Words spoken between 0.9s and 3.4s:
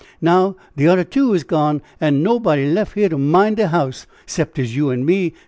er two is gone, an' nobody lef here to